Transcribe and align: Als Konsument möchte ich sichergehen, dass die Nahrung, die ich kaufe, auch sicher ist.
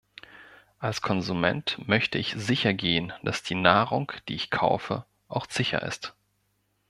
Als 0.79 1.03
Konsument 1.03 1.77
möchte 1.87 2.17
ich 2.17 2.33
sichergehen, 2.33 3.13
dass 3.21 3.43
die 3.43 3.53
Nahrung, 3.53 4.11
die 4.29 4.33
ich 4.33 4.49
kaufe, 4.49 5.05
auch 5.27 5.45
sicher 5.47 5.83
ist. 5.83 6.15